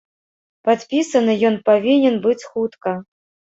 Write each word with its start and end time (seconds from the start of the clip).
Падпісаны 0.69 1.35
ён 1.51 1.55
павінен 1.69 2.19
быць 2.27 2.41
хутка. 2.51 2.99